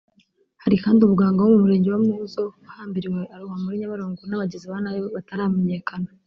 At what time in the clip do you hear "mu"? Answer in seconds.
1.53-1.59